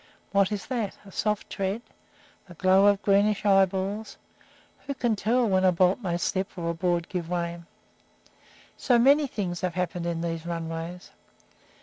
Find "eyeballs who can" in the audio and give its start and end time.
3.45-5.15